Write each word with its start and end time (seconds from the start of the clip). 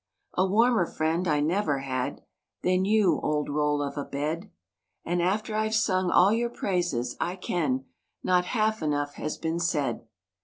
A 0.33 0.47
warmer 0.47 0.87
friend 0.87 1.27
I 1.27 1.41
never 1.41 1.77
had 1.81 2.21
Than 2.63 2.85
you! 2.85 3.19
old 3.21 3.49
roll 3.49 3.83
of 3.83 3.99
a 3.99 4.03
bed, 4.03 4.49
And 5.05 5.21
after 5.21 5.53
I've 5.53 5.75
sung 5.75 6.09
all 6.09 6.33
your 6.33 6.49
praises 6.49 7.15
I 7.19 7.35
can, 7.35 7.85
Not 8.23 8.45
half 8.45 8.81
enough 8.81 9.13
has 9.13 9.37
been 9.37 9.59
said. 9.59 10.07